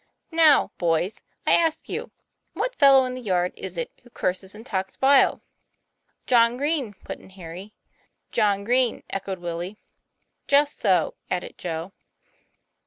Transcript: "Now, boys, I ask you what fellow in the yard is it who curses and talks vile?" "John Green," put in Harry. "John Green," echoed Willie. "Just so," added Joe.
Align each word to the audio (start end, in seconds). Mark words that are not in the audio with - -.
"Now, 0.31 0.71
boys, 0.79 1.21
I 1.45 1.51
ask 1.53 1.87
you 1.87 2.09
what 2.53 2.73
fellow 2.73 3.05
in 3.05 3.13
the 3.13 3.21
yard 3.21 3.53
is 3.55 3.77
it 3.77 3.91
who 4.01 4.09
curses 4.09 4.55
and 4.55 4.65
talks 4.65 4.97
vile?" 4.97 5.43
"John 6.25 6.57
Green," 6.57 6.95
put 7.03 7.19
in 7.19 7.29
Harry. 7.29 7.75
"John 8.31 8.63
Green," 8.63 9.03
echoed 9.11 9.37
Willie. 9.37 9.77
"Just 10.47 10.79
so," 10.79 11.13
added 11.29 11.55
Joe. 11.55 11.91